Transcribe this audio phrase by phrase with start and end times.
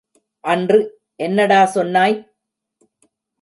[0.43, 0.79] அன்று
[1.19, 2.17] என்னடா சொன்னாய்?